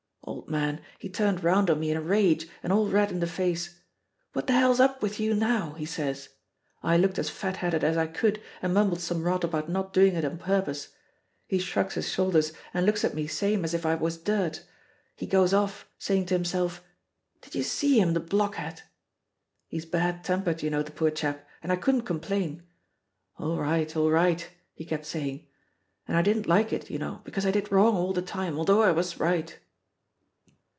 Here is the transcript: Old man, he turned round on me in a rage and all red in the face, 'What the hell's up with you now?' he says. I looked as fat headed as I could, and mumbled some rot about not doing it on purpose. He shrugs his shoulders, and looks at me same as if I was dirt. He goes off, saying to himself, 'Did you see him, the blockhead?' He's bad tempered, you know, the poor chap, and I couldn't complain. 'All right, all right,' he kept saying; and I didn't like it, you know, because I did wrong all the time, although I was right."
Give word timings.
Old 0.23 0.47
man, 0.49 0.81
he 0.99 1.09
turned 1.09 1.43
round 1.43 1.69
on 1.69 1.79
me 1.79 1.91
in 1.91 1.97
a 1.97 2.01
rage 2.01 2.47
and 2.63 2.71
all 2.71 2.87
red 2.87 3.11
in 3.11 3.19
the 3.19 3.27
face, 3.27 3.81
'What 4.31 4.47
the 4.47 4.53
hell's 4.53 4.79
up 4.79 5.01
with 5.01 5.19
you 5.19 5.33
now?' 5.33 5.73
he 5.73 5.85
says. 5.85 6.29
I 6.81 6.95
looked 6.95 7.19
as 7.19 7.29
fat 7.29 7.57
headed 7.57 7.83
as 7.83 7.97
I 7.97 8.07
could, 8.07 8.41
and 8.61 8.73
mumbled 8.73 9.01
some 9.01 9.23
rot 9.23 9.43
about 9.43 9.67
not 9.67 9.91
doing 9.93 10.15
it 10.15 10.23
on 10.23 10.37
purpose. 10.37 10.89
He 11.47 11.57
shrugs 11.57 11.95
his 11.95 12.07
shoulders, 12.09 12.53
and 12.73 12.85
looks 12.85 13.03
at 13.03 13.15
me 13.15 13.27
same 13.27 13.65
as 13.65 13.73
if 13.73 13.85
I 13.85 13.95
was 13.95 14.17
dirt. 14.17 14.63
He 15.17 15.25
goes 15.25 15.53
off, 15.53 15.89
saying 15.97 16.27
to 16.27 16.35
himself, 16.35 16.81
'Did 17.41 17.55
you 17.55 17.63
see 17.63 17.99
him, 17.99 18.13
the 18.13 18.19
blockhead?' 18.21 18.83
He's 19.67 19.85
bad 19.85 20.23
tempered, 20.23 20.61
you 20.63 20.69
know, 20.69 20.83
the 20.83 20.91
poor 20.91 21.11
chap, 21.11 21.45
and 21.63 21.73
I 21.73 21.75
couldn't 21.75 22.01
complain. 22.03 22.63
'All 23.37 23.57
right, 23.57 23.93
all 23.97 24.11
right,' 24.11 24.49
he 24.75 24.85
kept 24.85 25.05
saying; 25.07 25.47
and 26.07 26.15
I 26.15 26.21
didn't 26.21 26.47
like 26.47 26.71
it, 26.71 26.89
you 26.91 26.99
know, 26.99 27.21
because 27.25 27.45
I 27.45 27.51
did 27.51 27.71
wrong 27.71 27.95
all 27.95 28.13
the 28.13 28.21
time, 28.21 28.57
although 28.57 28.83
I 28.83 28.91
was 28.91 29.19
right." 29.19 29.57